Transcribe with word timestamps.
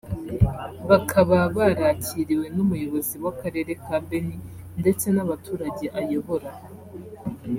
bakaba 0.89 1.37
barakiriwe 1.57 2.45
n’Umuyobozi 2.55 3.15
w’Akarere 3.23 3.71
ka 3.83 3.97
Beni 4.07 4.37
ndetse 4.81 5.05
n’abaturage 5.11 5.85
ayobora 5.99 6.49